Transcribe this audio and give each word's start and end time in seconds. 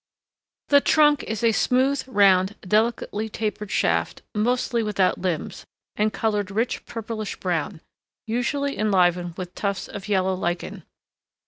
The 0.69 0.81
trunk 0.81 1.21
is 1.25 1.43
a 1.43 1.51
smooth, 1.51 2.01
round, 2.07 2.55
delicately 2.61 3.29
tapered 3.29 3.69
shaft, 3.69 4.23
mostly 4.33 4.81
without 4.81 5.19
limbs, 5.21 5.63
and 5.95 6.11
colored 6.11 6.49
rich 6.49 6.83
purplish 6.87 7.35
brown, 7.39 7.81
usually 8.25 8.75
enlivened 8.79 9.37
with 9.37 9.53
tufts 9.53 9.87
of 9.87 10.07
yellow 10.07 10.33
lichen. 10.33 10.85